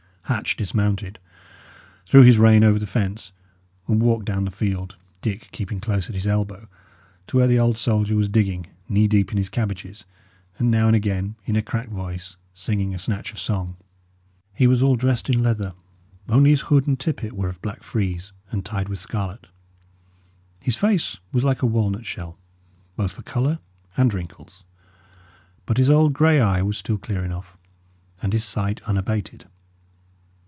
Hatch 0.25 0.55
dismounted, 0.55 1.19
threw 2.05 2.21
his 2.21 2.37
rein 2.37 2.63
over 2.63 2.79
the 2.79 2.87
fence, 2.87 3.33
and 3.85 4.01
walked 4.01 4.23
down 4.23 4.45
the 4.45 4.49
field, 4.51 4.95
Dick 5.21 5.49
keeping 5.51 5.81
close 5.81 6.07
at 6.07 6.15
his 6.15 6.25
elbow, 6.25 6.69
to 7.27 7.35
where 7.35 7.47
the 7.47 7.59
old 7.59 7.77
soldier 7.77 8.15
was 8.15 8.29
digging, 8.29 8.67
knee 8.87 9.09
deep 9.09 9.33
in 9.33 9.37
his 9.37 9.49
cabbages, 9.49 10.05
and 10.57 10.71
now 10.71 10.87
and 10.87 10.95
again, 10.95 11.35
in 11.43 11.57
a 11.57 11.61
cracked 11.61 11.91
voice, 11.91 12.37
singing 12.53 12.95
a 12.95 12.99
snatch 12.99 13.33
of 13.33 13.39
song. 13.41 13.75
He 14.53 14.67
was 14.67 14.81
all 14.81 14.95
dressed 14.95 15.29
in 15.29 15.43
leather, 15.43 15.73
only 16.29 16.51
his 16.51 16.61
hood 16.61 16.87
and 16.87 16.97
tippet 16.97 17.33
were 17.33 17.49
of 17.49 17.61
black 17.61 17.83
frieze, 17.83 18.31
and 18.53 18.63
tied 18.63 18.87
with 18.87 18.99
scarlet; 18.99 19.47
his 20.61 20.77
face 20.77 21.17
was 21.33 21.43
like 21.43 21.61
a 21.61 21.65
walnut 21.67 22.05
shell, 22.05 22.37
both 22.95 23.11
for 23.11 23.21
colour 23.23 23.59
and 23.97 24.13
wrinkles; 24.13 24.63
but 25.65 25.75
his 25.77 25.89
old 25.89 26.13
grey 26.13 26.39
eye 26.39 26.61
was 26.61 26.77
still 26.77 26.97
clear 26.97 27.25
enough, 27.25 27.57
and 28.23 28.31
his 28.31 28.45
sight 28.45 28.81
unabated. 28.83 29.47